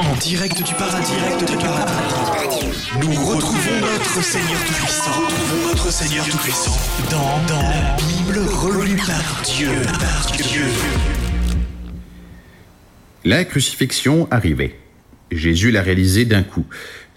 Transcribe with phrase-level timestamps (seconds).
[0.00, 2.64] En direct du paradis, direct du paradis.
[3.00, 5.10] Nous retrouvons notre Seigneur Tout-Puissant.
[5.10, 6.76] Retrouvons notre Seigneur Tout-Puissant
[7.10, 10.64] dans, dans la Bible relue par Dieu, par Dieu.
[13.24, 14.78] La crucifixion arrivait.
[15.30, 16.66] Jésus l'a réalisé d'un coup.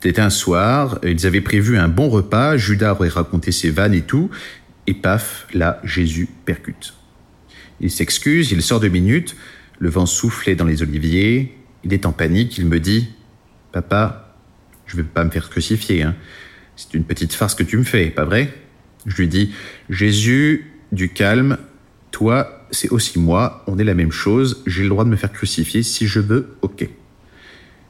[0.00, 4.02] C'était un soir, ils avaient prévu un bon repas, Judas aurait raconté ses vannes et
[4.02, 4.30] tout,
[4.86, 6.94] et paf, là, Jésus percute.
[7.80, 9.36] Il s'excuse, il sort de minutes,
[9.78, 13.08] le vent soufflait dans les oliviers, il est en panique, il me dit
[13.72, 14.34] Papa,
[14.86, 16.14] je vais pas me faire crucifier, hein.
[16.76, 18.52] c'est une petite farce que tu me fais, pas vrai?
[19.06, 19.52] Je lui dis
[19.90, 21.58] Jésus, du calme,
[22.10, 25.32] toi, c'est aussi moi, on est la même chose, j'ai le droit de me faire
[25.32, 26.88] crucifier si je veux, ok.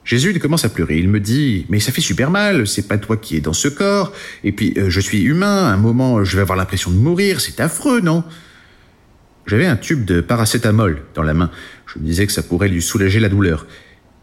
[0.09, 0.97] Jésus il commence à pleurer.
[0.97, 3.69] Il me dit Mais ça fait super mal, c'est pas toi qui es dans ce
[3.69, 4.15] corps.
[4.43, 7.43] Et puis, euh, je suis humain, à un moment, je vais avoir l'impression de mourir,
[7.43, 8.25] c'est affreux, non?
[9.47, 11.51] J'avais un tube de paracétamol dans la main.
[11.93, 13.67] Je me disais que ça pourrait lui soulager la douleur.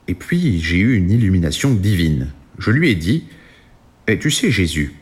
[0.08, 2.32] Et puis, j'ai eu une illumination divine.
[2.60, 3.24] Je lui ai dit
[4.08, 4.94] eh, Tu sais, Jésus,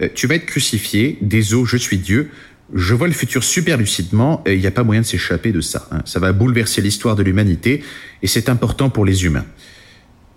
[0.00, 2.30] euh, tu vas être crucifié, désolé, je suis Dieu.
[2.74, 5.60] Je vois le futur super lucidement et il n'y a pas moyen de s'échapper de
[5.60, 5.88] ça.
[5.90, 6.00] Hein.
[6.06, 7.82] Ça va bouleverser l'histoire de l'humanité
[8.22, 9.44] et c'est important pour les humains.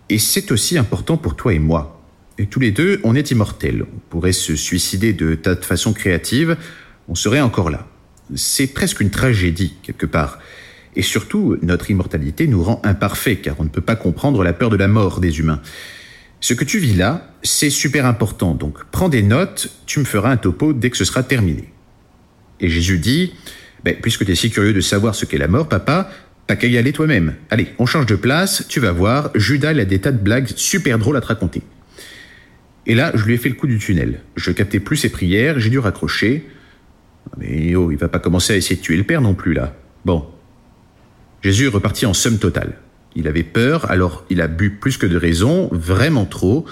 [0.09, 2.03] Et c'est aussi important pour toi et moi.
[2.37, 3.83] Et tous les deux, on est immortels.
[3.83, 6.57] On pourrait se suicider de tas de façons créatives,
[7.07, 7.87] on serait encore là.
[8.35, 10.39] C'est presque une tragédie, quelque part.
[10.95, 14.69] Et surtout, notre immortalité nous rend imparfaits, car on ne peut pas comprendre la peur
[14.69, 15.61] de la mort des humains.
[16.39, 20.31] Ce que tu vis là, c'est super important, donc prends des notes, tu me feras
[20.31, 21.71] un topo dès que ce sera terminé.
[22.59, 23.33] Et Jésus dit,
[23.83, 26.09] ben, puisque tu es si curieux de savoir ce qu'est la mort, papa,
[26.47, 27.35] T'as qu'à y aller toi-même.
[27.49, 30.47] Allez, on change de place, tu vas voir, Judas il a des tas de blagues
[30.55, 31.63] super drôles à te raconter.
[32.85, 34.19] Et là, je lui ai fait le coup du tunnel.
[34.35, 36.47] Je captais plus ses prières, j'ai dû raccrocher.
[37.37, 39.75] Mais oh, il va pas commencer à essayer de tuer le père non plus là.
[40.05, 40.27] Bon.
[41.41, 42.73] Jésus est reparti en somme totale.
[43.15, 46.65] Il avait peur, alors il a bu plus que de raison, vraiment trop.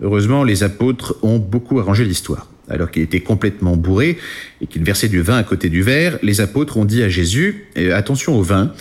[0.00, 2.48] Heureusement, les apôtres ont beaucoup arrangé l'histoire.
[2.68, 4.18] Alors qu'il était complètement bourré
[4.60, 7.66] et qu'il versait du vin à côté du verre, les apôtres ont dit à Jésus
[7.76, 8.72] euh, Attention au vin.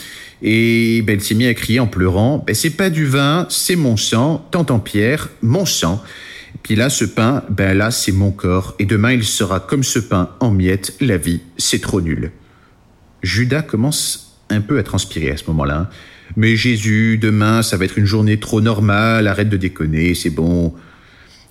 [0.42, 3.76] Et ben, il s'est mis à crier en pleurant ben, C'est pas du vin, c'est
[3.76, 6.02] mon sang, t'entends Pierre, mon sang.
[6.56, 8.76] Et puis là, ce pain, ben là, c'est mon corps.
[8.80, 10.96] Et demain, il sera comme ce pain en miettes.
[11.00, 12.32] La vie, c'est trop nul.
[13.24, 15.90] Judas commence un peu à transpirer à ce moment-là.
[16.38, 20.74] Mais Jésus, demain, ça va être une journée trop normale, arrête de déconner, c'est bon.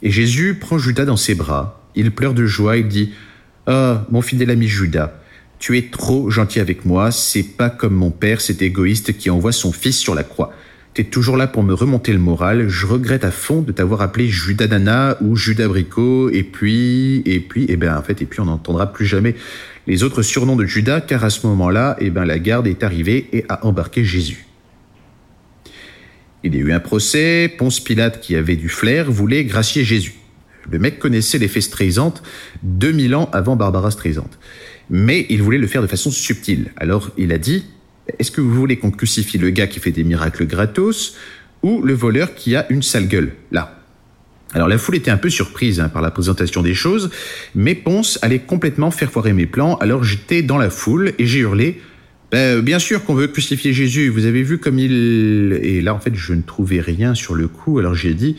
[0.03, 1.83] Et Jésus prend Judas dans ses bras.
[1.94, 3.12] Il pleure de joie, il dit
[3.66, 5.12] Ah, mon fidèle ami Judas,
[5.59, 9.53] tu es trop gentil avec moi, c'est pas comme mon père, cet égoïste qui envoie
[9.53, 10.53] son fils sur la croix.
[10.94, 14.27] T'es toujours là pour me remonter le moral, je regrette à fond de t'avoir appelé
[14.27, 18.27] Judas Nana ou Judas Bricot, et puis, et puis, et eh ben en fait, et
[18.27, 19.37] puis on n'entendra plus jamais
[19.86, 23.28] les autres surnoms de Judas, car à ce moment-là, eh ben la garde est arrivée
[23.32, 24.46] et a embarqué Jésus.
[26.42, 30.14] Il y a eu un procès, Ponce Pilate, qui avait du flair, voulait gracier Jésus.
[30.70, 32.14] Le mec connaissait les Streisand
[32.62, 34.30] 2000 ans avant Barbara Streisand
[34.91, 36.72] mais il voulait le faire de façon subtile.
[36.76, 37.64] Alors il a dit,
[38.18, 41.14] est-ce que vous voulez qu'on crucifie le gars qui fait des miracles gratos
[41.62, 43.79] ou le voleur qui a une sale gueule, là
[44.55, 47.11] alors la foule était un peu surprise hein, par la présentation des choses,
[47.55, 51.41] mais Ponce allait complètement faire foirer mes plans, alors j'étais dans la foule et j'ai
[51.41, 51.81] hurlé
[52.31, 55.59] ben, bien sûr qu'on veut crucifier Jésus, vous avez vu comme il...
[55.62, 58.37] Et là en fait je ne trouvais rien sur le coup, alors j'ai dit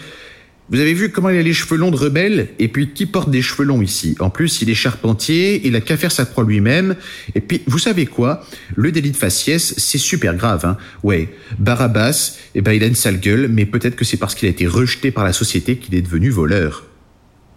[0.70, 3.30] vous avez vu comment il a les cheveux longs de rebelle Et puis, qui porte
[3.30, 6.46] des cheveux longs ici En plus, il est charpentier, il a qu'à faire sa croix
[6.46, 6.96] lui-même.
[7.36, 8.46] Et puis, vous savez quoi?
[8.76, 10.66] Le délit de faciès, c'est super grave.
[10.66, 11.30] Hein ouais,
[11.60, 14.52] Barabbas, eh ben, il a une sale gueule, mais peut-être que c'est parce qu'il a
[14.52, 16.86] été rejeté par la société qu'il est devenu voleur.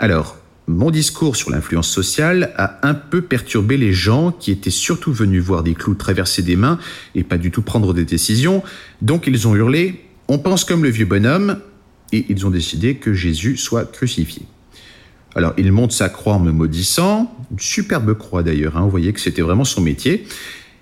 [0.00, 5.12] Alors, mon discours sur l'influence sociale a un peu perturbé les gens qui étaient surtout
[5.12, 6.78] venus voir des clous traverser des mains
[7.14, 8.62] et pas du tout prendre des décisions,
[9.02, 11.58] donc ils ont hurlé «On pense comme le vieux bonhomme,
[12.12, 14.42] et ils ont décidé que Jésus soit crucifié.
[15.34, 19.12] Alors il monte sa croix en me maudissant, une superbe croix d'ailleurs, hein, vous voyez
[19.12, 20.26] que c'était vraiment son métier,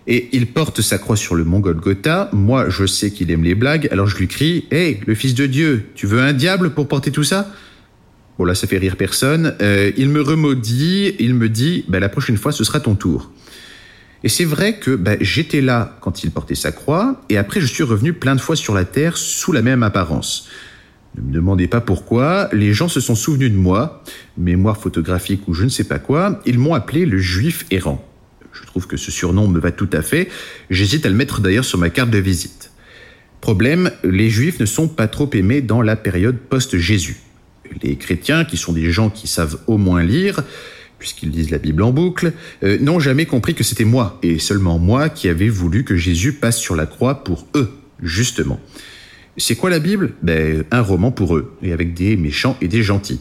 [0.06, 3.54] et il porte sa croix sur le mont Golgotha, moi je sais qu'il aime les
[3.54, 6.88] blagues, alors je lui crie «Hé, le fils de Dieu, tu veux un diable pour
[6.88, 7.50] porter tout ça?»
[8.38, 12.08] Bon là ça fait rire personne, euh, il me remaudit, il me dit bah, La
[12.08, 13.30] prochaine fois ce sera ton tour».
[14.24, 17.66] Et c'est vrai que bah, j'étais là quand il portait sa croix, et après je
[17.66, 20.48] suis revenu plein de fois sur la terre sous la même apparence.
[21.16, 24.02] Ne me demandez pas pourquoi, les gens se sont souvenus de moi,
[24.38, 28.02] mémoire photographique ou je ne sais pas quoi, ils m'ont appelé le juif errant.
[28.52, 30.28] Je trouve que ce surnom me va tout à fait,
[30.70, 32.70] j'hésite à le mettre d'ailleurs sur ma carte de visite.
[33.42, 37.16] Problème, les juifs ne sont pas trop aimés dans la période post-Jésus.
[37.82, 40.42] Les chrétiens, qui sont des gens qui savent au moins lire,
[40.98, 42.32] puisqu'ils lisent la Bible en boucle,
[42.62, 46.32] euh, n'ont jamais compris que c'était moi, et seulement moi, qui avais voulu que Jésus
[46.32, 47.72] passe sur la croix pour eux,
[48.02, 48.60] justement.
[49.36, 50.12] C'est quoi la Bible?
[50.22, 53.20] Ben, un roman pour eux, et avec des méchants et des gentils.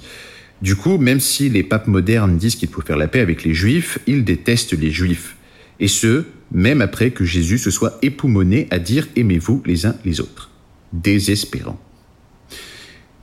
[0.61, 3.53] Du coup, même si les papes modernes disent qu'il faut faire la paix avec les
[3.53, 5.37] juifs, ils détestent les juifs.
[5.79, 10.19] Et ce, même après que Jésus se soit époumoné à dire aimez-vous les uns les
[10.19, 10.51] autres.
[10.93, 11.79] Désespérant.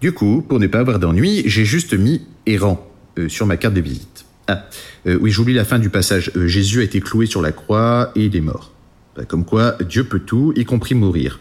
[0.00, 2.88] Du coup, pour ne pas avoir d'ennui, j'ai juste mis errant
[3.18, 4.24] euh, sur ma carte de visite.
[4.46, 4.66] Ah,
[5.06, 6.32] euh, oui, j'oublie la fin du passage.
[6.36, 8.72] Euh, Jésus a été cloué sur la croix et il est mort.
[9.16, 11.40] Bah, comme quoi, Dieu peut tout, y compris mourir.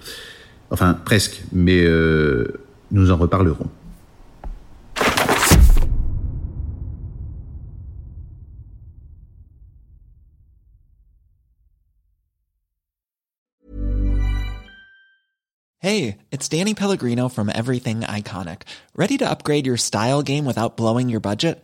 [0.70, 1.86] Enfin, presque, mais
[2.92, 3.70] nous en reparlerons.
[15.80, 18.64] Hey, it's Danny Pellegrino from Everything Iconic.
[18.96, 21.64] Ready to upgrade your style game without blowing your budget?